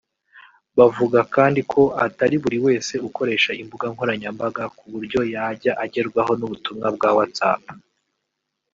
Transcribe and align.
Bavuga 0.77 1.19
kandi 1.35 1.61
ko 1.71 1.81
atari 2.05 2.35
buri 2.43 2.57
wese 2.65 2.93
ukoresha 3.07 3.51
imbuga 3.61 3.85
nkoranyambaga 3.93 4.63
ku 4.77 4.83
buryo 4.91 5.19
yajya 5.33 5.71
agerwaho 5.83 6.31
n’ubutumwa 6.39 6.87
bwa 6.95 7.09
WhatsApp 7.17 7.63